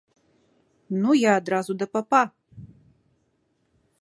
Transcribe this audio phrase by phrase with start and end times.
[1.01, 2.23] Ну, я адразу да папа.